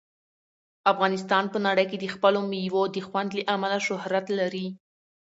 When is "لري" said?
4.39-4.67